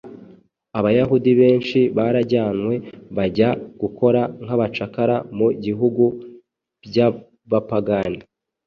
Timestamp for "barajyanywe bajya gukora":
1.97-4.21